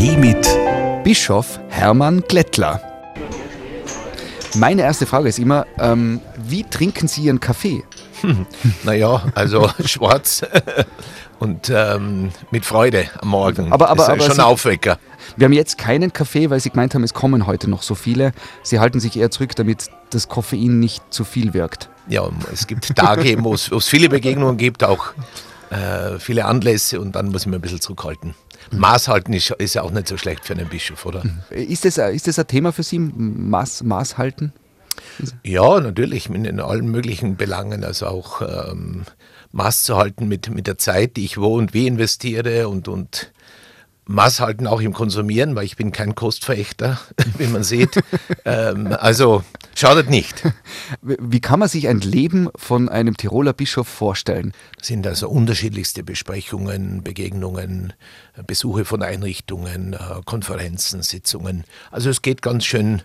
[0.00, 2.80] Kaffee mit Bischof Hermann Glättler.
[4.54, 7.84] Meine erste Frage ist immer, ähm, wie trinken Sie Ihren Kaffee?
[8.82, 10.42] Naja, also schwarz
[11.38, 13.70] und ähm, mit Freude am Morgen.
[13.74, 14.98] Aber- aber- ist aber schon Sie- Aufwecker.
[15.36, 18.32] Wir haben jetzt keinen Kaffee, weil Sie gemeint haben, es kommen heute noch so viele.
[18.62, 21.90] Sie halten sich eher zurück, damit das Koffein nicht zu viel wirkt.
[22.08, 25.12] Ja, es gibt Tage, wo es viele Begegnungen gibt, auch
[25.70, 28.34] äh, viele Anlässe und dann muss ich mich ein bisschen zurückhalten.
[28.72, 31.22] Maß halten ist, ist ja auch nicht so schlecht für einen Bischof, oder?
[31.50, 34.52] Ist das, ist das ein Thema für Sie, Maß, Maß halten?
[35.42, 39.04] Ja, natürlich, in, in allen möglichen Belangen, also auch ähm,
[39.52, 43.32] Maß zu halten mit, mit der Zeit, die ich wo und wie investiere und, und
[44.06, 46.98] Maß halten auch im Konsumieren, weil ich bin kein Kostverächter,
[47.38, 48.00] wie man sieht.
[48.44, 49.44] ähm, also
[49.80, 50.42] schadet nicht.
[51.02, 54.52] Wie kann man sich ein Leben von einem Tiroler Bischof vorstellen?
[54.78, 57.92] Das sind also unterschiedlichste Besprechungen, Begegnungen,
[58.46, 61.64] Besuche von Einrichtungen, äh, Konferenzen, Sitzungen.
[61.90, 63.02] Also es geht ganz schön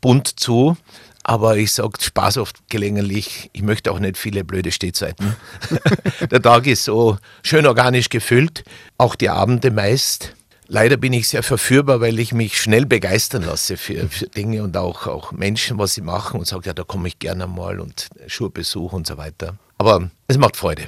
[0.00, 0.76] bunt zu.
[1.24, 5.36] Aber ich sage Spaß oft gelegentlich, ich möchte auch nicht viele blöde Stehzeiten.
[6.30, 8.64] Der Tag ist so schön organisch gefüllt,
[8.96, 10.34] auch die Abende meist.
[10.70, 14.76] Leider bin ich sehr verführbar, weil ich mich schnell begeistern lasse für, für Dinge und
[14.76, 18.08] auch, auch Menschen, was sie machen und sage, ja, da komme ich gerne mal und
[18.26, 19.54] Schulbesuch und so weiter.
[19.78, 20.82] Aber es macht Freude.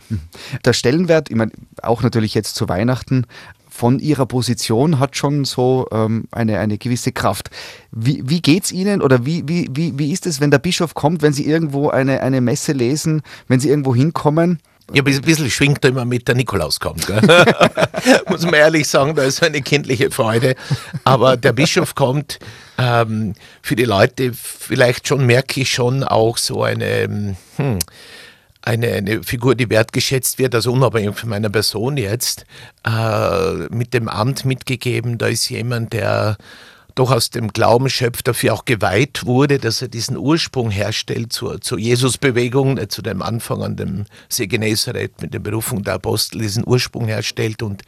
[0.67, 3.25] Der Stellenwert, ich meine, auch natürlich jetzt zu Weihnachten,
[3.71, 7.49] von Ihrer Position hat schon so ähm, eine, eine gewisse Kraft.
[7.91, 10.93] Wie, wie geht es Ihnen oder wie, wie, wie, wie ist es, wenn der Bischof
[10.93, 14.59] kommt, wenn Sie irgendwo eine, eine Messe lesen, wenn Sie irgendwo hinkommen?
[14.93, 17.09] Ja, ein bisschen schwingt da immer mit, der Nikolaus kommt.
[18.29, 20.57] Muss man ehrlich sagen, da ist so eine kindliche Freude.
[21.05, 22.39] Aber der Bischof kommt
[22.79, 27.79] ähm, für die Leute, vielleicht schon merke ich schon auch so eine, hm,
[28.63, 32.45] eine, eine Figur, die wertgeschätzt wird, also unabhängig von meiner Person jetzt,
[32.87, 35.19] äh, mit dem Amt mitgegeben.
[35.19, 36.37] Da ist jemand, der
[36.95, 41.61] doch aus dem Glauben schöpft, dafür auch geweiht wurde, dass er diesen Ursprung herstellt zur,
[41.61, 46.41] zur Jesusbewegung, äh, zu dem Anfang an dem See Genezareth mit der Berufung der Apostel,
[46.41, 47.83] diesen Ursprung herstellt und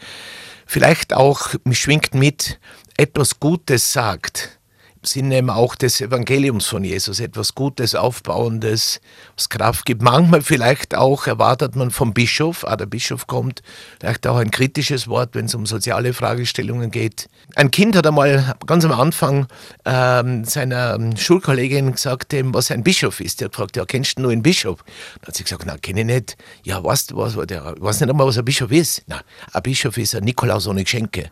[0.67, 2.59] vielleicht auch, schwingt mit,
[2.97, 4.59] etwas Gutes sagt.
[5.03, 9.01] Sinne eben auch des Evangeliums von Jesus, etwas Gutes, Aufbauendes,
[9.37, 10.01] was Kraft gibt.
[10.01, 13.63] Manchmal vielleicht auch erwartet man vom Bischof, ah, der Bischof kommt,
[13.99, 17.29] vielleicht auch ein kritisches Wort, wenn es um soziale Fragestellungen geht.
[17.57, 19.47] Ein Kind hat einmal ganz am Anfang
[19.85, 23.41] ähm, seiner Schulkollegin gesagt, ähm, was ein Bischof ist.
[23.41, 24.85] Der hat gefragt, ja, kennst du nur einen Bischof?
[25.21, 26.37] Dann hat sie gesagt, na, kenne ich nicht.
[26.63, 29.03] Ja, weißt du, was, der, weiß nicht einmal, was ein Bischof ist?
[29.07, 29.21] Na,
[29.53, 31.31] ein Bischof ist ein Nikolaus ohne Geschenke.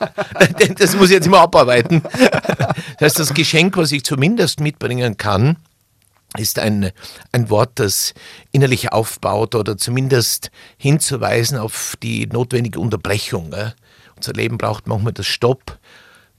[0.78, 2.02] das muss ich jetzt immer abarbeiten.
[3.04, 5.58] Das heißt, das Geschenk, was ich zumindest mitbringen kann,
[6.38, 6.90] ist ein,
[7.32, 8.14] ein Wort, das
[8.50, 13.54] innerlich aufbaut oder zumindest hinzuweisen auf die notwendige Unterbrechung.
[14.16, 15.78] Unser Leben braucht manchmal das Stopp.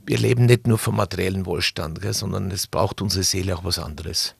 [0.07, 3.77] Wir leben nicht nur vom materiellen Wohlstand, gell, sondern es braucht unsere Seele auch was
[3.77, 4.33] anderes.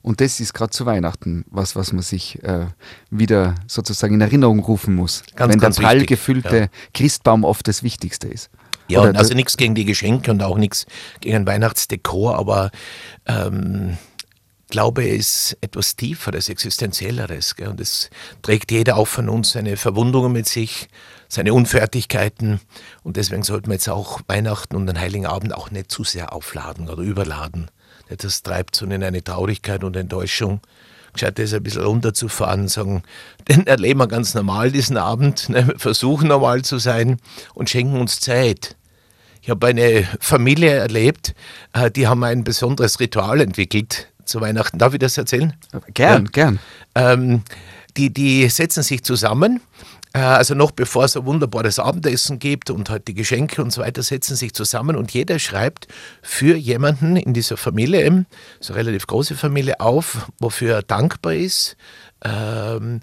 [0.00, 2.66] Und das ist gerade zu Weihnachten was, was man sich äh,
[3.10, 5.24] wieder sozusagen in Erinnerung rufen muss.
[5.34, 6.66] Ganz, wenn ganz der prall gefüllte ja.
[6.94, 8.48] Christbaum oft das Wichtigste ist.
[8.92, 10.86] Ja, Oder und also nichts gegen die Geschenke und auch nichts
[11.20, 12.70] gegen ein Weihnachtsdekor, aber
[13.26, 13.96] ähm,
[14.72, 17.56] Glaube ist etwas Tieferes, Existenzielleres.
[17.56, 17.68] Gell?
[17.68, 18.08] Und es
[18.40, 20.88] trägt jeder auch von uns seine Verwundungen mit sich,
[21.28, 22.58] seine Unfertigkeiten.
[23.02, 26.32] Und deswegen sollten wir jetzt auch Weihnachten und den Heiligen Abend auch nicht zu sehr
[26.32, 27.70] aufladen oder überladen.
[28.16, 30.62] Das treibt so in eine Traurigkeit und Enttäuschung.
[31.12, 33.02] Gescheit ist ein bisschen runterzufahren sagen,
[33.48, 35.74] den erleben wir ganz normal diesen Abend, ne?
[35.76, 37.18] versuchen normal zu sein
[37.52, 38.76] und schenken uns Zeit.
[39.42, 41.34] Ich habe eine Familie erlebt,
[41.72, 44.78] äh, die haben ein besonderes Ritual entwickelt zu Weihnachten.
[44.78, 45.52] Darf ich das erzählen?
[45.94, 46.30] Gern, Ja.
[46.30, 46.58] gern.
[46.94, 47.42] Ähm,
[47.96, 49.60] die, die setzen sich zusammen,
[50.14, 53.82] äh, also noch bevor es ein wunderbares Abendessen gibt und halt die Geschenke und so
[53.82, 55.88] weiter, setzen sich zusammen und jeder schreibt
[56.22, 58.24] für jemanden in dieser Familie,
[58.60, 61.76] so eine relativ große Familie, auf, wofür er dankbar ist,
[62.24, 63.00] ähm,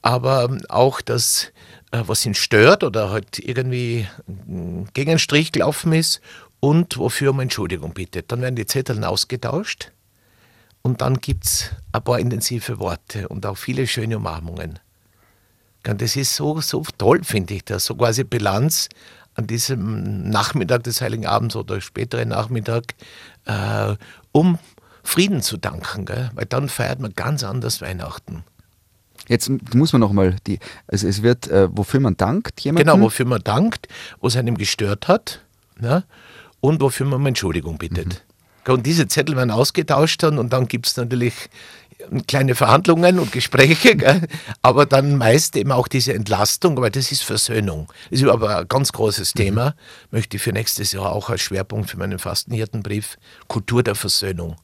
[0.00, 5.92] aber auch das, äh, was ihn stört oder halt irgendwie mm, gegen einen Strich gelaufen
[5.92, 6.20] ist
[6.60, 8.32] und wofür um Entschuldigung bittet.
[8.32, 9.92] Dann werden die Zettel ausgetauscht.
[10.82, 14.80] Und dann gibt es ein paar intensive Worte und auch viele schöne Umarmungen.
[15.84, 17.84] Das ist so, so toll, finde ich das.
[17.84, 18.88] So quasi Bilanz
[19.34, 22.94] an diesem Nachmittag des Heiligen Abends oder späteren Nachmittag,
[23.46, 23.94] äh,
[24.32, 24.58] um
[25.02, 26.04] Frieden zu danken.
[26.04, 26.30] Gell?
[26.34, 28.44] Weil dann feiert man ganz anders Weihnachten.
[29.32, 30.36] Jetzt muss man nochmal,
[30.88, 32.90] also es wird, äh, wofür man dankt, jemanden.
[32.90, 33.88] Genau, wofür man dankt,
[34.20, 35.40] was einem gestört hat
[35.80, 36.04] ne?
[36.60, 38.24] und wofür man um Entschuldigung bittet.
[38.68, 41.32] Und diese Zettel werden ausgetauscht dann und dann gibt es natürlich
[42.26, 44.28] kleine Verhandlungen und Gespräche, gell?
[44.60, 47.90] aber dann meist eben auch diese Entlastung, weil das ist Versöhnung.
[48.10, 49.72] Das ist aber ein ganz großes Thema, mhm.
[50.10, 53.16] möchte ich für nächstes Jahr auch als Schwerpunkt für meinen Fastenhirtenbrief,
[53.48, 54.56] Kultur der Versöhnung.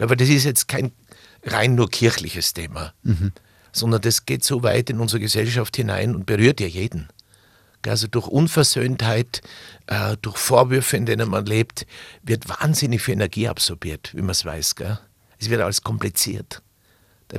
[0.00, 0.92] Aber das ist jetzt kein
[1.44, 3.32] rein nur kirchliches Thema, mhm.
[3.72, 7.08] Sondern das geht so weit in unsere Gesellschaft hinein und berührt ja jeden.
[7.86, 9.40] Also durch Unversöhntheit,
[9.86, 11.86] äh, durch Vorwürfe, in denen man lebt,
[12.22, 14.74] wird wahnsinnig viel Energie absorbiert, wie man es weiß.
[15.38, 16.62] Es wird alles kompliziert.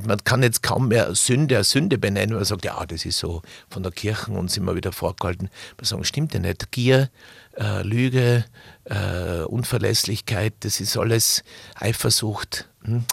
[0.02, 3.18] Man kann jetzt kaum mehr Sünde als Sünde benennen, weil man sagt, ja, das ist
[3.18, 5.48] so von der Kirche uns immer wieder vorgehalten.
[5.76, 6.72] Man sagen, stimmt ja nicht.
[6.72, 7.10] Gier,
[7.56, 8.44] äh, Lüge,
[8.84, 11.44] äh, Unverlässlichkeit, das ist alles
[11.76, 12.68] Eifersucht.
[12.82, 13.04] Hm?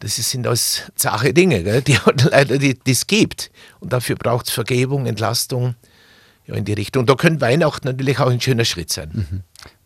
[0.00, 1.96] Das sind alles zache Dinge, gell, die
[2.30, 3.50] leider die, es gibt.
[3.78, 5.76] Und dafür braucht es Vergebung, Entlastung
[6.46, 7.06] ja, in die Richtung.
[7.06, 9.10] Da könnte Weihnachten natürlich auch ein schöner Schritt sein.
[9.12, 9.40] Mhm.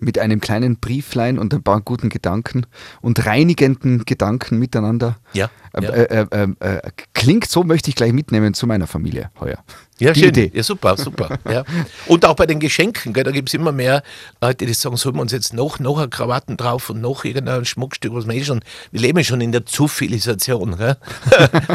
[0.05, 2.67] Mit einem kleinen Brieflein und ein paar guten Gedanken
[3.01, 5.17] und reinigenden Gedanken miteinander.
[5.33, 5.49] Ja.
[5.73, 9.59] Äh, äh, äh, äh, klingt so, möchte ich gleich mitnehmen zu meiner Familie heuer.
[9.99, 10.29] Ja, die schön.
[10.29, 10.51] Idee.
[10.55, 11.39] Ja, super, super.
[11.51, 11.65] ja.
[12.07, 14.03] Und auch bei den Geschenken, gell, da gibt es immer mehr
[14.41, 17.65] Leute, die sagen, sollen wir uns jetzt noch, noch ein Krawatten drauf und noch irgendein
[17.65, 18.61] Schmuckstück, was wir eh schon,
[18.93, 20.97] wir leben schon in der Zufilisation, weil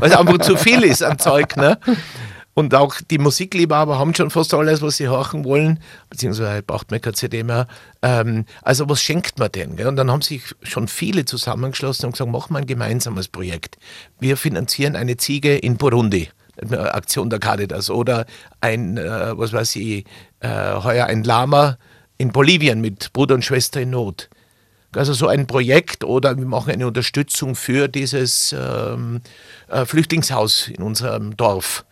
[0.01, 1.57] es einfach zu viel ist an Zeug.
[1.57, 1.77] Ne?
[2.53, 5.79] Und auch die Musikliebhaber haben schon fast alles, was sie hören wollen,
[6.09, 7.67] beziehungsweise braucht man keine CD mehr.
[8.01, 9.75] Ähm, also was schenkt man denn?
[9.75, 9.87] Gell?
[9.87, 13.77] Und dann haben sich schon viele zusammengeschlossen und gesagt, machen wir ein gemeinsames Projekt.
[14.19, 16.29] Wir finanzieren eine Ziege in Burundi.
[16.71, 18.25] Aktion der Caritas oder
[18.59, 20.05] ein, äh, was weiß ich,
[20.41, 21.77] äh, heuer ein Lama
[22.17, 24.29] in Bolivien mit Bruder und Schwester in Not.
[24.95, 29.21] Also so ein Projekt oder wir machen eine Unterstützung für dieses ähm,
[29.67, 31.85] äh, Flüchtlingshaus in unserem Dorf.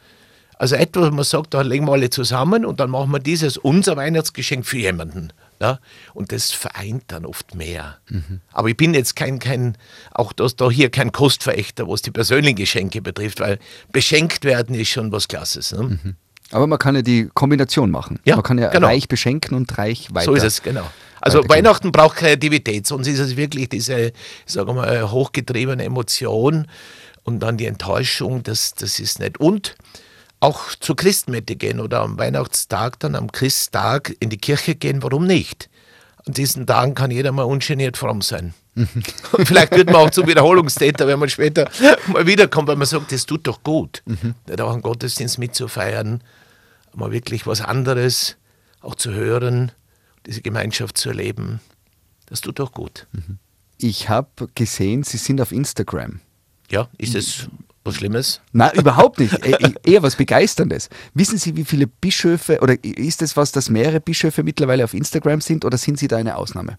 [0.60, 3.58] Also etwas, wo man sagt, da legen wir alle zusammen und dann machen wir dieses
[3.58, 5.32] unser Weihnachtsgeschenk für jemanden.
[5.60, 5.80] Ja?
[6.14, 7.98] Und das vereint dann oft mehr.
[8.10, 8.42] Mhm.
[8.52, 9.78] Aber ich bin jetzt kein, kein
[10.12, 13.60] auch das, da hier kein Kostverächter, was die persönlichen Geschenke betrifft, weil
[13.92, 15.72] beschenkt werden ist schon was Klasses.
[15.74, 15.84] Ne?
[15.84, 16.16] Mhm.
[16.52, 18.20] Aber man kann ja die Kombination machen.
[18.26, 18.88] Ja, man kann ja genau.
[18.88, 20.26] reich beschenken und reich weiter.
[20.26, 20.90] So ist es, genau.
[21.20, 24.14] Also Weihnachten braucht Kreativität, sonst ist es wirklich diese,
[24.46, 26.68] sagen wir mal, hochgetriebene Emotion
[27.24, 29.40] und dann die Enttäuschung, das, das ist nicht.
[29.40, 29.76] Und
[30.40, 35.26] auch zur Christmette gehen oder am Weihnachtstag dann am Christtag in die Kirche gehen, warum
[35.26, 35.70] nicht?
[36.26, 38.54] An diesen Tagen kann jeder mal ungeniert fromm sein.
[38.76, 41.70] Und vielleicht wird man auch zum Wiederholungstäter, wenn man später
[42.08, 44.36] mal wiederkommt, weil man sagt, das tut doch gut, mhm.
[44.60, 46.22] auch einen Gottesdienst mitzufeiern,
[46.94, 48.38] mal wirklich was anderes
[48.82, 49.72] auch zu hören,
[50.26, 51.60] diese Gemeinschaft zu erleben.
[52.28, 53.08] Das tut doch gut.
[53.14, 53.40] Mhm.
[53.80, 56.20] Ich habe gesehen, Sie sind auf Instagram.
[56.70, 57.48] Ja, ist es
[57.88, 58.42] was Schlimmes?
[58.52, 59.34] Nein, überhaupt nicht.
[59.46, 60.90] E eher was Begeisterndes.
[61.14, 65.42] Wissen Sie, wie viele Bischöfe, oder ist es was, dass mehrere Bischöfe mittlerweile auf Instagram
[65.42, 66.78] sind, oder sind Sie da eine Ausnahme?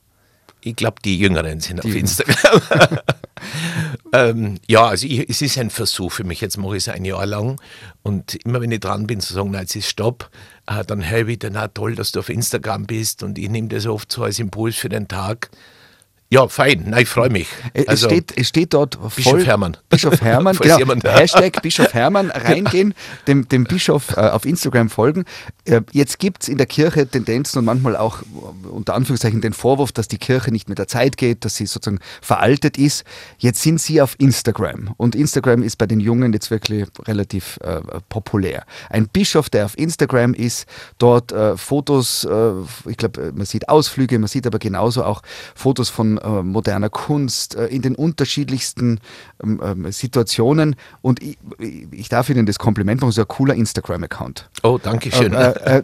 [0.61, 2.99] Ich glaube, die Jüngeren sind die auf Instagram.
[4.13, 6.41] ähm, ja, also ich, es ist ein Versuch für mich.
[6.41, 7.61] Jetzt mache ich es ein Jahr lang.
[8.03, 10.31] Und immer wenn ich dran bin zu sagen, nein, jetzt ist Stopp,
[10.67, 13.23] äh, dann höre ich wieder, na toll, dass du auf Instagram bist.
[13.23, 15.51] Und ich nehme das oft so als Impuls für den Tag.
[16.31, 16.85] Ja, fein.
[16.89, 17.49] Nein, ich freue mich.
[17.73, 19.79] Es, also, steht, es steht dort voll, Bischof Hermann.
[19.89, 21.09] Bischof Hermann, genau.
[21.11, 22.93] Hashtag Bischof Hermann reingehen,
[23.27, 25.25] dem, dem Bischof äh, auf Instagram folgen.
[25.65, 28.19] Äh, jetzt gibt es in der Kirche Tendenzen und manchmal auch
[28.71, 32.01] unter Anführungszeichen den Vorwurf, dass die Kirche nicht mit der Zeit geht, dass sie sozusagen
[32.21, 33.05] veraltet ist.
[33.39, 37.81] Jetzt sind sie auf Instagram und Instagram ist bei den Jungen jetzt wirklich relativ äh,
[38.11, 38.67] populär.
[38.91, 40.67] Ein Bischof, der auf Instagram ist,
[40.99, 42.50] dort äh, Fotos, äh,
[42.87, 45.23] ich glaube, man sieht Ausflüge, man sieht aber genauso auch
[45.55, 49.01] Fotos von äh, moderner Kunst, äh, in den unterschiedlichsten
[49.43, 50.77] ähm, ähm, Situationen.
[51.03, 51.39] Und ich,
[51.91, 54.49] ich, darf Ihnen das Kompliment machen, so ein cooler Instagram-Account.
[54.63, 55.33] Oh, danke schön.
[55.33, 55.83] Äh,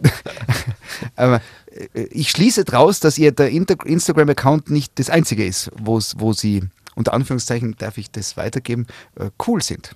[1.15, 1.39] äh,
[2.11, 5.99] ich schließe daraus, dass Ihr der Instagram-Account nicht das einzige ist, wo
[6.33, 6.63] Sie,
[6.95, 8.87] unter Anführungszeichen, darf ich das weitergeben,
[9.45, 9.95] cool sind.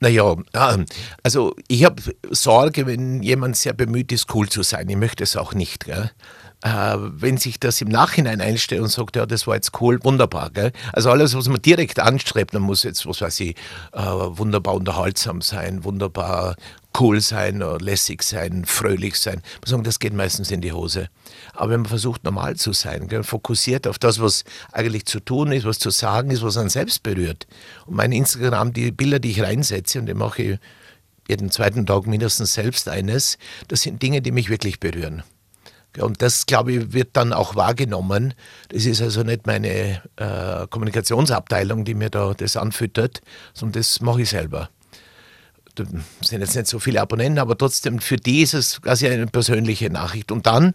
[0.00, 0.86] Naja, ähm,
[1.22, 4.88] also ich habe Sorge, wenn jemand sehr bemüht ist, cool zu sein.
[4.88, 5.86] Ich möchte es auch nicht.
[5.86, 6.10] Gell?
[6.62, 10.50] Äh, wenn sich das im Nachhinein einstellt und sagt, ja, das war jetzt cool, wunderbar.
[10.50, 10.72] Gell?
[10.92, 13.56] Also alles, was man direkt anstrebt, man muss jetzt, was weiß ich,
[13.92, 16.56] äh, wunderbar unterhaltsam sein, wunderbar
[16.98, 19.42] cool sein, lässig sein, fröhlich sein.
[19.60, 21.08] Man sagt, das geht meistens in die Hose.
[21.54, 25.52] Aber wenn man versucht, normal zu sein, gell, fokussiert auf das, was eigentlich zu tun
[25.52, 27.46] ist, was zu sagen ist, was einen selbst berührt.
[27.86, 30.58] Und mein Instagram, die Bilder, die ich reinsetze, und die mache ich
[31.28, 33.38] jeden zweiten Tag mindestens selbst eines,
[33.68, 35.22] das sind Dinge, die mich wirklich berühren.
[36.00, 38.34] Und das, glaube ich, wird dann auch wahrgenommen.
[38.68, 43.20] Das ist also nicht meine äh, Kommunikationsabteilung, die mir da das anfüttert,
[43.54, 44.70] sondern das mache ich selber.
[45.74, 45.84] Da
[46.22, 49.90] sind jetzt nicht so viele Abonnenten, aber trotzdem für die ist es quasi eine persönliche
[49.90, 50.32] Nachricht.
[50.32, 50.74] Und dann,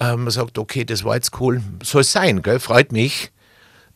[0.00, 2.60] äh, man sagt, okay, das war jetzt cool, soll es sein, gell?
[2.60, 3.32] freut mich.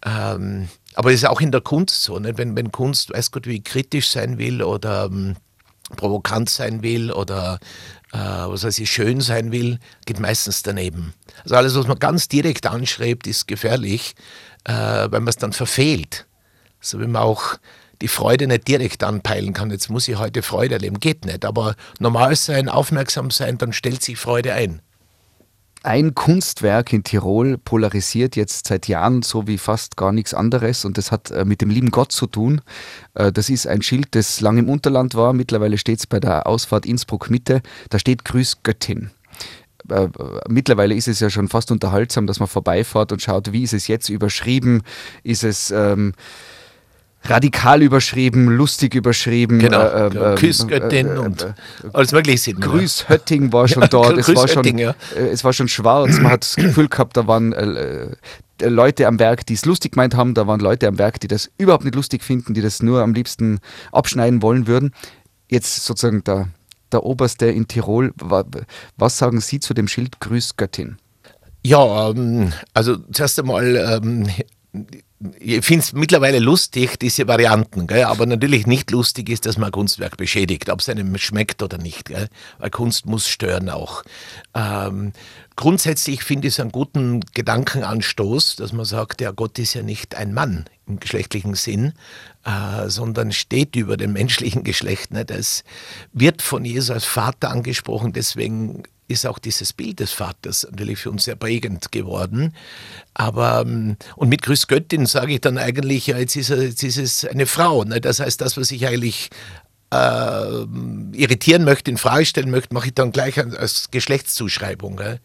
[0.04, 2.38] Ähm, aber es ist auch in der Kunst so, nicht?
[2.38, 5.36] Wenn, wenn Kunst, weiß Gott, wie kritisch sein will oder ähm,
[5.96, 7.58] provokant sein will oder
[8.12, 11.14] äh, was weiß ich, schön sein will, geht meistens daneben.
[11.42, 14.14] Also alles, was man ganz direkt anschreibt, ist gefährlich,
[14.64, 16.26] äh, weil man es dann verfehlt.
[16.80, 17.56] So wie man auch
[18.02, 19.70] die Freude nicht direkt anpeilen kann.
[19.70, 21.44] Jetzt muss ich heute Freude erleben, geht nicht.
[21.44, 24.80] Aber normal sein, aufmerksam sein, dann stellt sich Freude ein.
[25.84, 30.96] Ein Kunstwerk in Tirol polarisiert jetzt seit Jahren so wie fast gar nichts anderes und
[30.96, 32.62] das hat äh, mit dem lieben Gott zu tun.
[33.12, 35.34] Äh, das ist ein Schild, das lang im Unterland war.
[35.34, 37.60] Mittlerweile steht es bei der Ausfahrt Innsbruck Mitte.
[37.90, 39.10] Da steht Grüß Göttin
[39.90, 40.08] äh,
[40.48, 43.86] mittlerweile ist es ja schon fast unterhaltsam, dass man vorbeifährt und schaut, wie ist es
[43.86, 44.84] jetzt überschrieben,
[45.22, 46.14] ist es ähm,
[47.24, 49.58] radikal überschrieben, lustig überschrieben.
[49.58, 51.54] Genau, äh, äh, Küssgöttin äh, und
[51.92, 52.54] alles mögliche.
[52.54, 54.94] Grüß Hötting war schon dort, es, war schon, ja.
[55.14, 57.54] es war schon schwarz, man hat das Gefühl gehabt, da waren
[58.62, 61.50] Leute am Werk, die es lustig gemeint haben, da waren Leute am Werk, die das
[61.58, 63.58] überhaupt nicht lustig finden, die das nur am liebsten
[63.92, 64.92] abschneiden wollen würden.
[65.48, 66.48] Jetzt sozusagen der,
[66.92, 68.12] der Oberste in Tirol,
[68.96, 70.96] was sagen Sie zu dem Schild Grüß Göttin?
[71.66, 74.28] Ja, ähm, also zuerst einmal ähm,
[75.38, 78.04] ich finde es mittlerweile lustig, diese Varianten, gell?
[78.04, 81.78] aber natürlich nicht lustig ist, dass man ein Kunstwerk beschädigt, ob es einem schmeckt oder
[81.78, 82.28] nicht, gell?
[82.58, 84.02] weil Kunst muss stören auch.
[84.54, 85.12] Ähm,
[85.56, 90.14] grundsätzlich finde ich es einen guten Gedankenanstoß, dass man sagt, ja, Gott ist ja nicht
[90.14, 91.94] ein Mann im geschlechtlichen Sinn,
[92.44, 95.12] äh, sondern steht über dem menschlichen Geschlecht.
[95.12, 95.30] Nicht?
[95.30, 95.64] Es
[96.12, 101.10] wird von Jesus als Vater angesprochen, deswegen ist auch dieses Bild des Vaters natürlich für
[101.10, 102.54] uns sehr prägend geworden.
[103.12, 106.98] Aber, ähm, und mit Grüß Göttin sage ich dann eigentlich, ja, jetzt ist, jetzt ist
[106.98, 107.84] es eine Frau.
[107.84, 108.00] Ne?
[108.00, 109.30] Das heißt, das, was ich eigentlich
[109.92, 110.64] äh,
[111.12, 114.96] irritieren möchte, in Frage stellen möchte, mache ich dann gleich als Geschlechtszuschreibung.
[114.96, 115.20] Gell?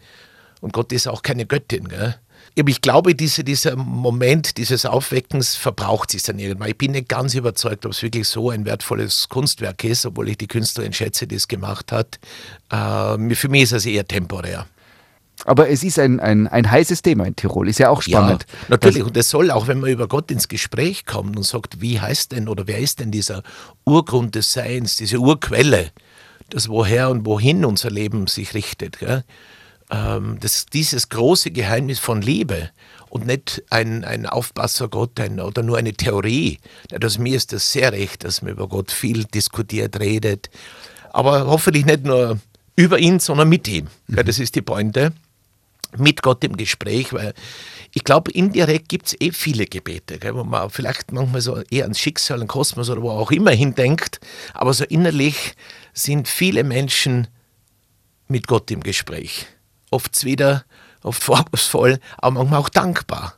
[0.61, 1.87] Und Gott ist auch keine Göttin.
[1.87, 2.15] Gell?
[2.55, 6.69] Ich glaube, diese, dieser Moment dieses Aufweckens verbraucht sich dann irgendwann.
[6.69, 10.37] Ich bin nicht ganz überzeugt, ob es wirklich so ein wertvolles Kunstwerk ist, obwohl ich
[10.37, 12.19] die Künstlerin schätze, die es gemacht hat.
[12.69, 14.65] Äh, für mich ist es eher temporär.
[15.45, 18.45] Aber es ist ein, ein, ein heißes Thema in Tirol, ist ja auch spannend.
[18.49, 21.79] Ja, natürlich, und es soll auch, wenn man über Gott ins Gespräch kommt und sagt,
[21.79, 23.43] wie heißt denn oder wer ist denn dieser
[23.85, 25.91] Urgrund des Seins, diese Urquelle,
[26.49, 28.99] das woher und wohin unser Leben sich richtet.
[28.99, 29.23] Gell?
[29.89, 32.69] Ähm, das, dieses große Geheimnis von Liebe
[33.09, 36.59] und nicht ein, ein Aufpassergott ein, oder nur eine Theorie.
[36.89, 40.49] Das, mir ist das sehr recht, dass man über Gott viel diskutiert, redet,
[41.11, 42.39] aber hoffentlich nicht nur
[42.75, 43.87] über ihn, sondern mit ihm.
[44.07, 44.25] Mhm.
[44.25, 45.11] Das ist die Pointe.
[45.97, 47.33] Mit Gott im Gespräch, weil
[47.93, 51.85] ich glaube, indirekt gibt es eh viele Gebete, gell, wo man vielleicht manchmal so eher
[51.85, 54.19] ans Schicksal, an Kosmos oder wo auch immer hindenkt,
[54.53, 55.55] aber so innerlich
[55.91, 57.27] sind viele Menschen
[58.27, 59.47] mit Gott im Gespräch
[59.91, 60.65] oft wieder,
[61.03, 63.35] oft vorwurfsvoll, aber manchmal auch dankbar.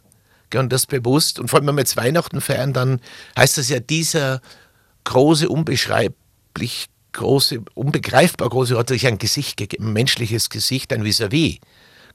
[0.53, 1.39] Und das bewusst.
[1.39, 2.99] Und vor allem, wenn wir jetzt Weihnachten feiern, dann
[3.37, 4.41] heißt das ja, dieser
[5.05, 11.59] große, unbeschreiblich große, unbegreifbar große hat sich ein Gesicht gegeben, ein menschliches Gesicht, ein Vis-à-vis.
[11.59, 11.59] -vis.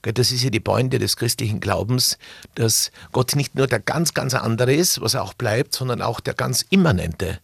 [0.01, 2.17] Das ist ja die Pointe des christlichen Glaubens,
[2.55, 6.19] dass Gott nicht nur der ganz, ganz andere ist, was er auch bleibt, sondern auch
[6.19, 7.39] der ganz immanente.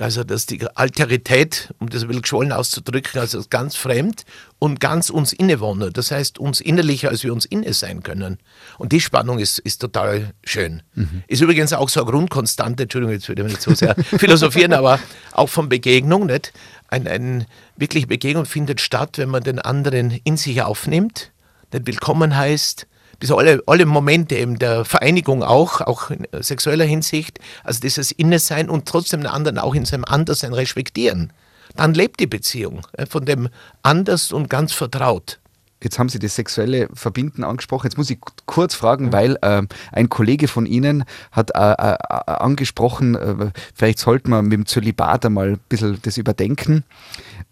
[0.00, 4.24] Also, dass die Alterität, um das ein bisschen geschwollen auszudrücken, also ganz fremd
[4.58, 5.98] und ganz uns innewohnt.
[5.98, 8.38] Das heißt, uns innerlicher, als wir uns inne sein können.
[8.78, 10.82] Und die Spannung ist, ist total schön.
[10.94, 11.22] Mhm.
[11.26, 14.98] Ist übrigens auch so eine Grundkonstante, Entschuldigung, jetzt würde ich nicht so sehr philosophieren, aber
[15.32, 16.54] auch von Begegnung, nicht?
[16.88, 17.46] Ein, ein,
[17.76, 21.32] wirklich Begegnung findet statt, wenn man den anderen in sich aufnimmt,
[21.70, 22.86] nicht willkommen heißt,
[23.22, 28.68] diese alle, alle Momente eben der Vereinigung auch, auch in sexueller Hinsicht, also dieses Innesein
[28.68, 31.32] und trotzdem den anderen auch in seinem Anderssein respektieren.
[31.76, 33.48] Dann lebt die Beziehung von dem
[33.82, 35.38] anders und ganz vertraut.
[35.82, 37.86] Jetzt haben Sie das sexuelle Verbinden angesprochen.
[37.86, 39.62] Jetzt muss ich kurz fragen, weil äh,
[39.92, 41.96] ein Kollege von Ihnen hat äh, äh,
[42.26, 46.84] angesprochen, äh, vielleicht sollte man mit dem Zölibat einmal ein bisschen das überdenken.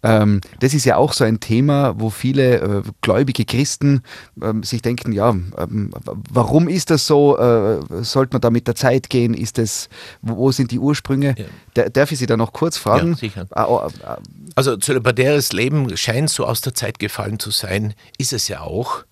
[0.03, 4.01] Ähm, das ist ja auch so ein Thema, wo viele äh, gläubige Christen
[4.41, 5.91] ähm, sich denken, ja, ähm,
[6.29, 7.37] warum ist das so?
[7.37, 9.33] Äh, sollte man da mit der Zeit gehen?
[9.33, 9.89] Ist das,
[10.21, 11.35] wo, sind die Ursprünge?
[11.75, 11.89] Ja.
[11.89, 13.11] darf ich Sie da noch kurz fragen?
[13.11, 13.47] Ja, sicher.
[14.55, 19.03] Also zölibatäres Leben scheint so aus der Zeit gefallen zu sein, ist es ja auch.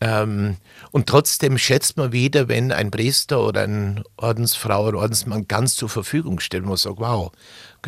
[0.00, 0.56] Ähm,
[0.92, 5.88] und trotzdem schätzt man wieder, wenn ein Priester oder eine Ordensfrau oder Ordensmann ganz zur
[5.88, 7.32] Verfügung steht, und man sagt, wow,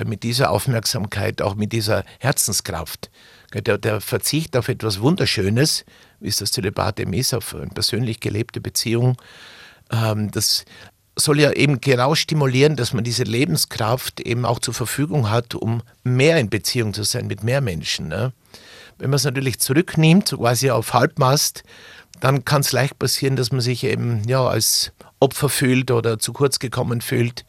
[0.05, 3.11] mit dieser Aufmerksamkeit, auch mit dieser Herzenskraft,
[3.55, 5.85] der, der Verzicht auf etwas Wunderschönes,
[6.21, 9.17] wie es das Zölibat eben ist, auf eine persönlich gelebte Beziehung,
[9.93, 10.65] ähm, das
[11.17, 15.83] soll ja eben genau stimulieren, dass man diese Lebenskraft eben auch zur Verfügung hat, um
[16.03, 18.09] mehr in Beziehung zu sein mit mehr Menschen.
[18.09, 18.33] Ne?
[19.00, 21.64] Wenn man es natürlich zurücknimmt, quasi auf Halbmast,
[22.21, 26.35] dann kann es leicht passieren, dass man sich eben ja als Opfer fühlt oder zu
[26.35, 27.47] kurz gekommen fühlt.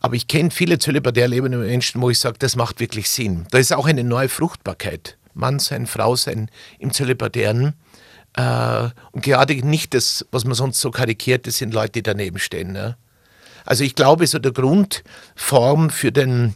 [0.00, 3.46] Aber ich kenne viele zölibatär lebende Menschen, wo ich sage, das macht wirklich Sinn.
[3.50, 5.18] Da ist auch eine neue Fruchtbarkeit.
[5.34, 7.74] Mann sein, Frau sein im Zölibatären.
[8.34, 12.38] Äh, und gerade nicht das, was man sonst so karikiert, das sind Leute, die daneben
[12.38, 12.72] stehen.
[12.72, 12.96] Ne?
[13.66, 16.54] Also ich glaube, so der Grundform für den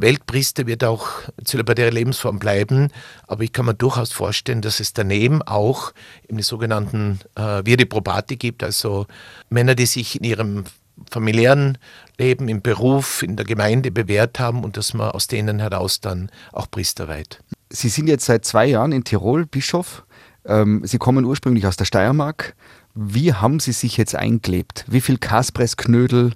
[0.00, 1.08] Weltpriester wird auch
[1.44, 2.88] zölibatäre Lebensform bleiben,
[3.26, 5.92] aber ich kann mir durchaus vorstellen, dass es daneben auch
[6.28, 9.06] die sogenannten äh, Viri Probati gibt, also
[9.48, 10.64] Männer, die sich in ihrem
[11.10, 11.78] familiären
[12.18, 16.30] Leben, im Beruf, in der Gemeinde bewährt haben und dass man aus denen heraus dann
[16.52, 17.40] auch Priester weiht.
[17.70, 20.04] Sie sind jetzt seit zwei Jahren in Tirol Bischof.
[20.44, 22.54] Ähm, Sie kommen ursprünglich aus der Steiermark.
[22.94, 24.84] Wie haben Sie sich jetzt eingelebt?
[24.88, 26.32] Wie viel Kaspressknödel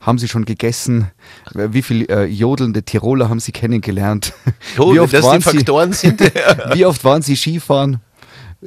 [0.00, 1.10] haben Sie schon gegessen?
[1.52, 4.32] Wie viele äh, jodelnde Tiroler haben Sie kennengelernt?
[4.78, 6.20] Oh, wie oft das waren die Faktoren Sie, sind.
[6.74, 8.00] wie oft waren Sie Skifahren?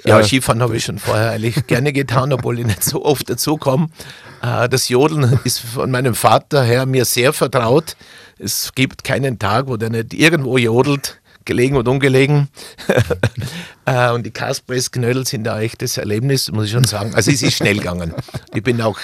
[0.05, 3.29] Ja, äh, Skifahren habe ich schon vorher eigentlich gerne getan, obwohl ich nicht so oft
[3.29, 3.89] dazu komme.
[4.41, 7.96] Äh, das Jodeln ist von meinem Vater her mir sehr vertraut.
[8.38, 12.50] Es gibt keinen Tag, wo der nicht irgendwo jodelt gelegen und ungelegen.
[13.86, 17.15] Äh, und die Kaspressknödel sind ein echtes Erlebnis, muss ich schon sagen.
[17.15, 18.13] Also es ist schnell gegangen.
[18.53, 19.00] Ich bin auch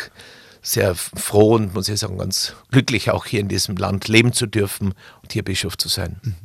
[0.66, 4.48] sehr froh und muss ich sagen, ganz glücklich auch hier in diesem Land leben zu
[4.48, 6.18] dürfen und hier Bischof zu sein.
[6.24, 6.36] Mhm.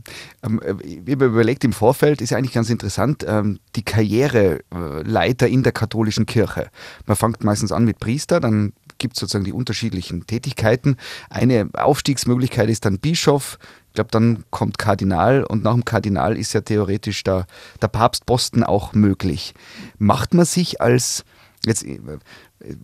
[0.43, 5.63] Ähm, äh, ich habe überlegt im Vorfeld, ist eigentlich ganz interessant, ähm, die Karriereleiter in
[5.63, 6.71] der katholischen Kirche.
[7.07, 10.97] Man fängt meistens an mit Priester, dann gibt es sozusagen die unterschiedlichen Tätigkeiten.
[11.31, 13.59] Eine Aufstiegsmöglichkeit ist dann Bischof,
[13.91, 17.47] ich glaube, dann kommt Kardinal und nach dem Kardinal ist ja theoretisch der,
[17.83, 19.53] der Papstposten auch möglich.
[19.99, 21.25] Macht man sich als,
[21.67, 21.85] jetzt,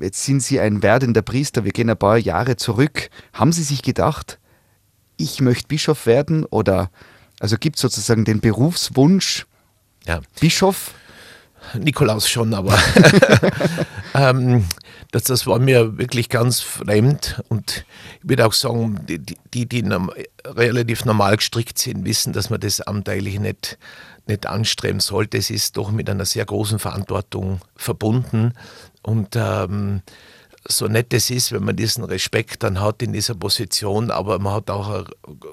[0.00, 3.82] jetzt sind Sie ein werdender Priester, wir gehen ein paar Jahre zurück, haben Sie sich
[3.82, 4.40] gedacht,
[5.16, 6.90] ich möchte Bischof werden oder
[7.38, 9.46] also gibt es sozusagen den Berufswunsch
[10.06, 10.20] ja.
[10.40, 10.92] Bischof?
[11.74, 12.76] Nikolaus schon, aber
[14.16, 14.64] ähm,
[15.10, 17.84] das, das war mir wirklich ganz fremd und
[18.22, 19.84] ich würde auch sagen, die, die, die
[20.44, 23.78] relativ normal gestrickt sind, wissen, dass man das Amt nicht,
[24.26, 25.38] nicht anstreben sollte.
[25.38, 28.52] Es ist doch mit einer sehr großen Verantwortung verbunden
[29.02, 30.02] und ähm,
[30.68, 34.54] so nett es ist, wenn man diesen Respekt dann hat in dieser Position, aber man
[34.54, 35.04] hat auch eine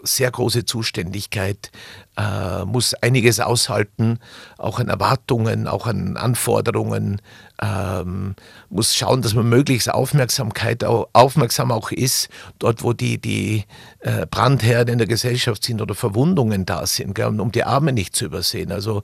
[0.04, 1.72] sehr große Zuständigkeit,
[2.18, 4.20] äh, muss einiges aushalten,
[4.58, 7.22] auch an Erwartungen, auch an Anforderungen,
[7.62, 8.36] ähm,
[8.70, 13.66] muss schauen, dass man möglichst Aufmerksamkeit auch, aufmerksam auch ist, dort wo die, die
[14.00, 18.16] äh, Brandherde in der Gesellschaft sind oder Verwundungen da sind, gell, um die Arme nicht
[18.16, 18.72] zu übersehen.
[18.72, 19.04] Also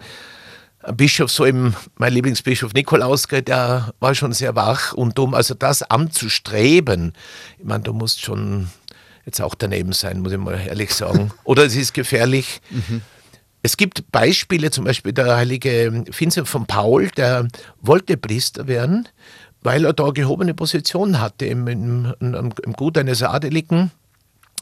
[0.94, 5.34] Bischof, so im, mein Lieblingsbischof Nikolaus, der war schon sehr wach und dumm.
[5.34, 7.14] Also das Amt zu streben,
[7.58, 8.70] ich meine, du musst schon
[9.26, 11.32] jetzt auch daneben sein, muss ich mal ehrlich sagen.
[11.44, 12.62] Oder es ist gefährlich.
[12.70, 13.02] Mhm.
[13.62, 17.48] Es gibt Beispiele, zum Beispiel der heilige Vincent von Paul, der
[17.82, 19.10] wollte Priester werden,
[19.62, 23.92] weil er da gehobene Position hatte im, im, im, im Gut eines Adeligen.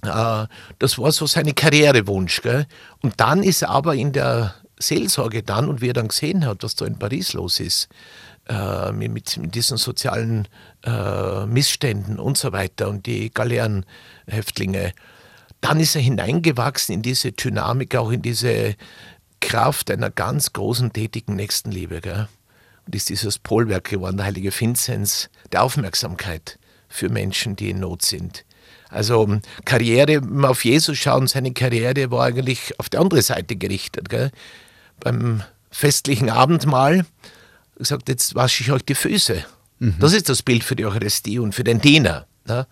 [0.04, 0.48] Äh,
[0.80, 2.42] das war so seine Karrierewunsch.
[2.42, 2.66] Gell?
[3.04, 6.64] Und dann ist er aber in der Seelsorge dann und wie er dann gesehen hat,
[6.64, 7.90] was da in Paris los ist,
[8.48, 10.48] äh, mit, mit, diesen sozialen
[10.86, 14.94] äh, Missständen und so weiter und die Galeerenhäftlinge,
[15.62, 18.76] dann ist er hineingewachsen in diese Dynamik, auch in diese
[19.42, 22.02] Kraft einer ganz großen, tätigen Nächstenliebe.
[22.02, 22.28] Gell?
[22.86, 28.04] Und ist dieses Polwerk geworden, der heilige Vinzenz, der Aufmerksamkeit für Menschen, die in Not
[28.04, 28.46] sind.
[28.90, 33.58] Also Karriere, wenn wir auf Jesus schauen, seine Karriere war eigentlich auf die andere Seite
[33.58, 34.10] gerichtet.
[34.10, 34.32] Gell?
[35.00, 37.06] Beim festlichen Abendmahl
[37.78, 39.44] gesagt, jetzt wasche ich euch die Füße.
[39.80, 39.96] Mhm.
[40.00, 42.26] Das ist das Bild für die Eucharistie und für den Diener.
[42.46, 42.66] Ne?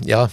[0.00, 0.28] Ja,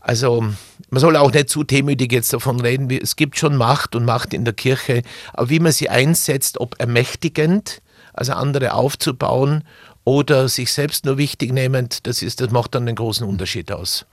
[0.00, 0.42] also
[0.90, 2.90] man soll auch nicht zu demütig jetzt davon reden.
[2.90, 5.02] Es gibt schon Macht und Macht in der Kirche,
[5.34, 7.82] aber wie man sie einsetzt, ob ermächtigend,
[8.14, 9.64] also andere aufzubauen
[10.04, 14.06] oder sich selbst nur wichtig nehmend, das, ist, das macht dann den großen Unterschied aus.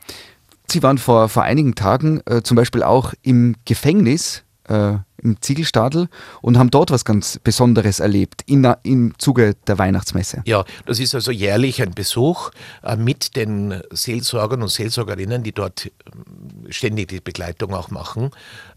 [0.70, 6.08] Sie waren vor, vor einigen Tagen äh, zum Beispiel auch im Gefängnis äh, im Ziegelstadel
[6.42, 10.44] und haben dort was ganz Besonderes erlebt in, im Zuge der Weihnachtsmesse.
[10.46, 12.52] Ja, das ist also jährlich ein Besuch
[12.84, 18.32] äh, mit den Seelsorgern und Seelsorgerinnen, die dort ähm, ständig die Begleitung auch machen.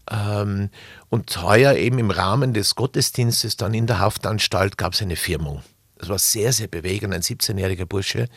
[0.09, 0.69] Ähm,
[1.09, 5.61] und heuer eben im Rahmen des Gottesdienstes dann in der Haftanstalt gab es eine Firmung.
[5.97, 7.13] Das war sehr, sehr bewegend.
[7.13, 8.27] Ein 17-jähriger Bursche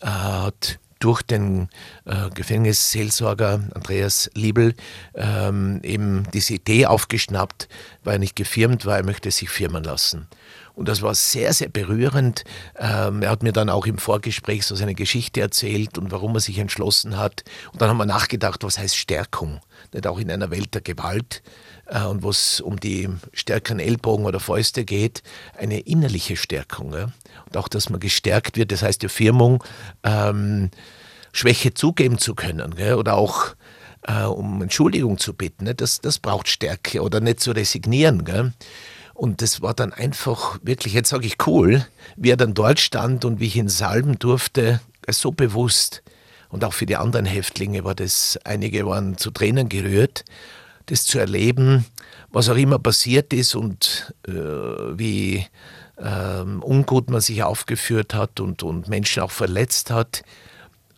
[0.00, 1.68] äh, hat durch den
[2.04, 4.74] äh, Gefängnisseelsorger Andreas Liebel
[5.14, 7.68] ähm, eben diese Idee aufgeschnappt,
[8.04, 10.28] weil er nicht gefirmt war, er möchte sich firmen lassen.
[10.78, 12.44] Und das war sehr, sehr berührend.
[12.78, 16.40] Ähm, er hat mir dann auch im Vorgespräch so seine Geschichte erzählt und warum er
[16.40, 17.42] sich entschlossen hat.
[17.72, 19.60] Und dann haben wir nachgedacht, was heißt Stärkung?
[19.92, 21.42] Nicht auch in einer Welt der Gewalt
[21.88, 25.22] äh, und wo es um die stärkeren Ellbogen oder Fäuste geht,
[25.56, 26.92] eine innerliche Stärkung.
[26.92, 27.12] Ja?
[27.46, 29.64] Und auch, dass man gestärkt wird, das heißt die Firmung,
[30.02, 30.70] ähm,
[31.32, 32.94] Schwäche zugeben zu können gell?
[32.94, 33.54] oder auch
[34.02, 35.64] äh, um Entschuldigung zu bitten.
[35.64, 35.74] Ne?
[35.74, 38.24] Das, das braucht Stärke oder nicht zu resignieren.
[38.24, 38.52] Gell?
[39.14, 41.84] Und das war dann einfach wirklich, jetzt sage ich cool,
[42.16, 46.02] wie er dann dort stand und wie ich ihn salben durfte, so bewusst.
[46.50, 50.24] Und auch für die anderen Häftlinge war das, einige waren zu Tränen gerührt,
[50.88, 51.84] das zu erleben,
[52.30, 55.46] was auch immer passiert ist und äh, wie
[55.96, 60.22] äh, ungut man sich aufgeführt hat und, und Menschen auch verletzt hat.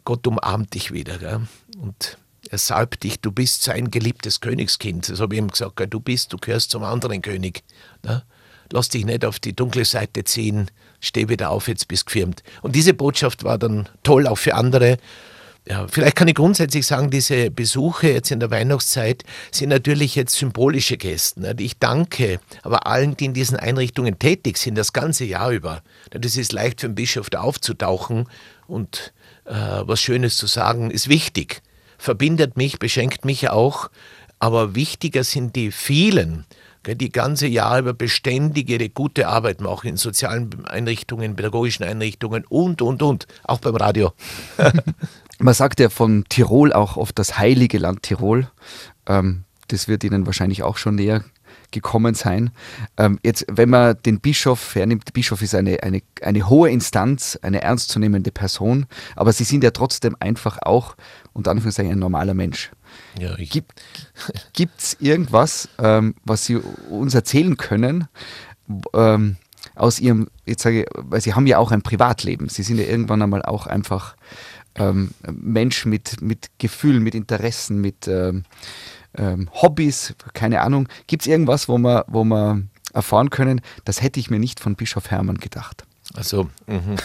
[0.04, 1.18] Gott umarmt dich wieder.
[1.18, 1.42] Gell?
[1.80, 5.08] Und er salbt dich, du bist sein geliebtes Königskind.
[5.08, 5.88] Das habe ich ihm gesagt, gell?
[5.88, 7.62] du bist, du gehörst zum anderen König.
[8.04, 8.22] Ne?
[8.72, 12.42] Lass dich nicht auf die dunkle Seite ziehen, steh wieder auf, jetzt bist gefirmt.
[12.62, 14.98] Und diese Botschaft war dann toll auch für andere.
[15.68, 20.34] Ja, vielleicht kann ich grundsätzlich sagen, diese Besuche jetzt in der Weihnachtszeit sind natürlich jetzt
[20.36, 21.40] symbolische Gäste.
[21.40, 21.54] Ne?
[21.58, 25.82] Ich danke aber allen, die in diesen Einrichtungen tätig sind, das ganze Jahr über.
[26.10, 28.26] Das ist leicht für einen Bischof da aufzutauchen
[28.66, 29.12] und
[29.44, 31.62] äh, was Schönes zu sagen, ist wichtig.
[31.98, 33.90] Verbindet mich, beschenkt mich auch.
[34.38, 36.46] Aber wichtiger sind die vielen,
[36.86, 42.80] die ganze Jahr über beständig ihre gute Arbeit machen in sozialen Einrichtungen, pädagogischen Einrichtungen und,
[42.80, 43.26] und, und.
[43.44, 44.14] Auch beim Radio.
[45.40, 48.50] Man sagt ja von Tirol auch oft das heilige Land Tirol.
[49.06, 51.24] Ähm, das wird Ihnen wahrscheinlich auch schon näher
[51.70, 52.50] gekommen sein.
[52.96, 57.38] Ähm, jetzt, wenn man den Bischof hernimmt, der Bischof ist eine, eine, eine hohe Instanz,
[57.42, 60.96] eine ernstzunehmende Person, aber Sie sind ja trotzdem einfach auch,
[61.32, 62.70] unter Anführungszeichen, ein normaler Mensch.
[63.18, 63.34] Ja,
[64.52, 68.08] Gibt es irgendwas, ähm, was Sie uns erzählen können,
[68.94, 69.36] ähm,
[69.74, 72.48] aus Ihrem, jetzt sage ich, weil Sie haben ja auch ein Privatleben.
[72.48, 74.16] Sie sind ja irgendwann einmal auch einfach
[74.76, 78.44] ähm, Mensch mit, mit Gefühlen, mit Interessen, mit ähm,
[79.16, 80.88] ähm, Hobbys, keine Ahnung.
[81.06, 84.76] Gibt es irgendwas, wo wir, wo wir erfahren können, das hätte ich mir nicht von
[84.76, 85.84] Bischof Hermann gedacht?
[86.14, 86.96] Also, mhm.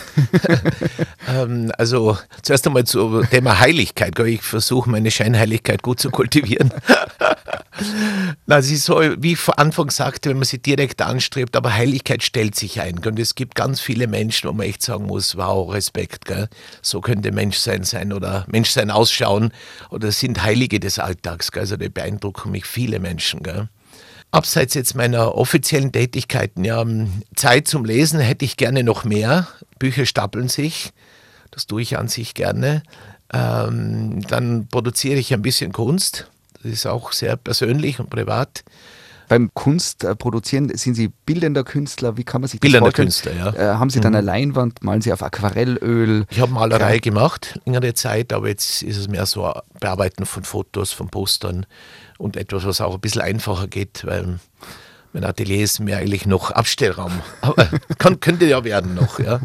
[1.27, 4.17] ähm, also zuerst einmal zum Thema Heiligkeit.
[4.19, 6.73] Ich versuche meine Scheinheiligkeit gut zu kultivieren.
[8.47, 11.73] Na, es ist so, wie ich vor Anfang sagte, wenn man sie direkt anstrebt, aber
[11.73, 12.97] Heiligkeit stellt sich ein.
[12.97, 16.47] Und es gibt ganz viele Menschen, wo man echt sagen muss, wow, Respekt, gell?
[16.81, 19.51] so könnte Menschsein sein oder Menschsein ausschauen
[19.89, 21.51] oder sind Heilige des Alltags.
[21.51, 21.61] Gell?
[21.61, 23.43] Also da beeindrucken mich viele Menschen.
[23.43, 23.67] Gell?
[24.35, 26.85] Abseits jetzt meiner offiziellen Tätigkeiten, ja,
[27.37, 29.47] Zeit zum Lesen hätte ich gerne noch mehr.
[29.79, 30.91] Bücher stapeln sich,
[31.51, 32.83] das tue ich an sich gerne.
[33.33, 36.29] Ähm, dann produziere ich ein bisschen Kunst,
[36.61, 38.65] das ist auch sehr persönlich und privat.
[39.27, 42.17] Beim Kunst äh, sind Sie bildender Künstler?
[42.17, 43.39] Wie kann man sich das bildender vorstellen?
[43.39, 43.73] Künstler, ja.
[43.73, 44.17] Äh, haben Sie dann mhm.
[44.17, 44.83] eine Leinwand?
[44.83, 46.25] Malen Sie auf Aquarellöl?
[46.29, 50.91] Ich habe Malerei gemacht, längere Zeit, aber jetzt ist es mehr so Bearbeiten von Fotos,
[50.91, 51.65] von Postern
[52.17, 54.39] und etwas, was auch ein bisschen einfacher geht, weil
[55.13, 57.21] mein Atelier ist mir eigentlich noch Abstellraum.
[57.41, 59.39] Aber kann, könnte ja werden noch, ja.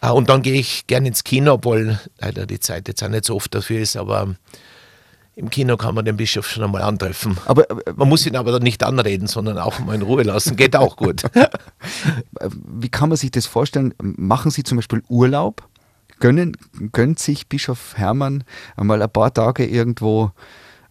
[0.00, 3.24] Ah, und dann gehe ich gerne ins Kino, obwohl leider die Zeit jetzt auch nicht
[3.24, 4.36] so oft dafür ist, aber
[5.38, 7.38] im Kino kann man den Bischof schon einmal antreffen.
[7.46, 10.56] Aber, man muss ihn aber dann nicht anreden, sondern auch mal in Ruhe lassen.
[10.56, 11.22] Geht auch gut.
[12.66, 13.94] Wie kann man sich das vorstellen?
[14.02, 15.62] Machen Sie zum Beispiel Urlaub?
[16.18, 16.56] Gönnen,
[16.90, 18.42] gönnt sich Bischof Hermann
[18.76, 20.32] einmal ein paar Tage irgendwo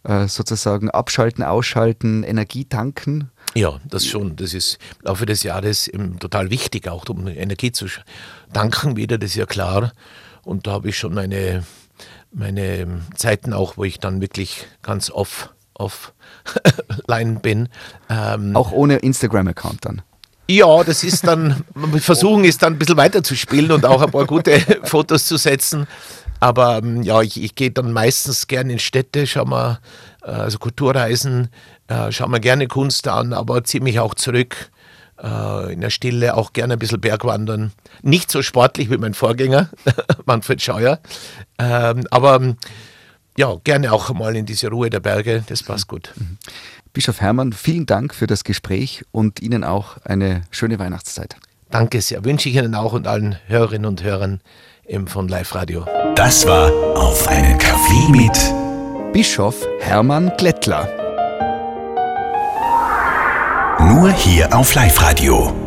[0.03, 3.29] äh, sozusagen abschalten, ausschalten, Energie tanken?
[3.53, 4.38] Ja, das schon.
[4.38, 7.88] Das ist im Laufe des Jahres total wichtig, auch um Energie zu
[8.53, 9.91] tanken wieder, das ist ja klar.
[10.43, 11.65] Und da habe ich schon meine,
[12.38, 17.69] meine Zeiten auch, wo ich dann wirklich ganz off, offline bin.
[18.10, 20.02] Ähm, auch ohne Instagram-Account dann?
[20.50, 24.02] Ja, das ist dann, wir versuchen es dann ein bisschen weiter zu spielen und auch
[24.02, 25.88] ein paar gute Fotos zu setzen.
[26.39, 29.80] Aber ähm, ja, ich, ich gehe dann meistens gerne in Städte, schau mal,
[30.23, 31.50] äh, also Kulturreisen,
[31.88, 34.69] äh, schau mir gerne Kunst an, aber ziehe mich auch zurück
[35.21, 37.71] äh, in der Stille, auch gerne ein bisschen Bergwandern.
[38.01, 39.69] Nicht so sportlich wie mein Vorgänger,
[40.25, 40.99] Manfred Scheuer,
[41.60, 42.58] ähm, aber ähm,
[43.38, 46.12] ja, gerne auch mal in diese Ruhe der Berge, das passt gut.
[46.15, 46.38] Mhm.
[46.93, 51.36] Bischof Hermann, vielen Dank für das Gespräch und Ihnen auch eine schöne Weihnachtszeit.
[51.69, 54.41] Danke sehr, wünsche ich Ihnen auch und allen Hörerinnen und Hörern
[54.86, 55.86] im von Live Radio.
[56.15, 61.07] Das war auf einen Kaffee mit Bischof Hermann Glättler.
[63.79, 65.66] Nur hier auf Live Radio.